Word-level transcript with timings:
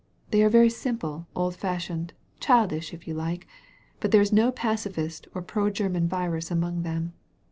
They 0.31 0.41
are 0.41 0.49
very 0.49 0.71
simple, 0.71 1.27
old 1.35 1.55
fashioned, 1.55 2.13
childish, 2.39 2.91
if 2.91 3.07
you 3.07 3.13
like; 3.13 3.45
but 3.99 4.09
there 4.09 4.19
is 4.19 4.33
no 4.33 4.51
pacifist 4.51 5.27
or 5.35 5.43
pro 5.43 5.69
German 5.69 6.07
virus 6.07 6.49
among 6.49 6.81
them. 6.81 7.13